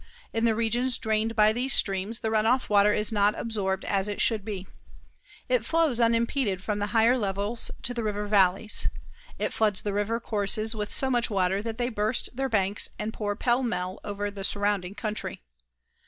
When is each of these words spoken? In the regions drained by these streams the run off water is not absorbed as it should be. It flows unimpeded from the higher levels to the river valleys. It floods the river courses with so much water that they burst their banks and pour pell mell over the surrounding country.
In 0.33 0.45
the 0.45 0.55
regions 0.55 0.97
drained 0.97 1.35
by 1.35 1.53
these 1.53 1.75
streams 1.75 2.21
the 2.21 2.31
run 2.31 2.47
off 2.47 2.71
water 2.71 2.91
is 2.91 3.11
not 3.11 3.37
absorbed 3.37 3.85
as 3.85 4.07
it 4.07 4.19
should 4.19 4.43
be. 4.43 4.65
It 5.47 5.63
flows 5.63 5.99
unimpeded 5.99 6.63
from 6.63 6.79
the 6.79 6.87
higher 6.87 7.15
levels 7.15 7.69
to 7.83 7.93
the 7.93 8.01
river 8.03 8.25
valleys. 8.25 8.87
It 9.37 9.53
floods 9.53 9.83
the 9.83 9.93
river 9.93 10.19
courses 10.19 10.73
with 10.73 10.91
so 10.91 11.11
much 11.11 11.29
water 11.29 11.61
that 11.61 11.77
they 11.77 11.89
burst 11.89 12.35
their 12.35 12.49
banks 12.49 12.89
and 12.97 13.13
pour 13.13 13.35
pell 13.35 13.61
mell 13.61 13.99
over 14.03 14.31
the 14.31 14.43
surrounding 14.43 14.95
country. 14.95 15.43